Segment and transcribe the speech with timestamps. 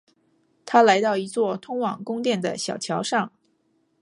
[0.65, 3.31] 他来到一座通往宫殿的小桥上。